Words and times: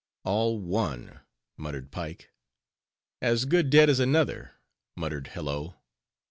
"All 0.23 0.59
one," 0.59 1.19
muttered 1.57 1.91
Pike. 1.91 2.31
"As 3.21 3.45
good 3.45 3.69
dead 3.69 3.87
as 3.87 3.99
another," 3.99 4.53
muttered 4.95 5.27
Hello. 5.27 5.75